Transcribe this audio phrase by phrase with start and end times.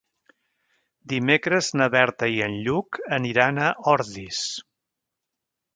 [1.13, 4.45] Dimecres na Berta i en Lluc aniran a Ordis.